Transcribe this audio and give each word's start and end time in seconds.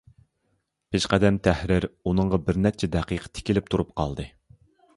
پېشقەدەم 0.95 1.37
تەھرىر 1.49 1.87
ئۇنىڭغا 1.95 2.41
بىرنەچچە 2.47 2.91
دەقىقە 2.99 3.33
تىكىلىپ 3.35 3.73
تۇرۇپ 3.75 3.95
قالدى. 4.03 4.27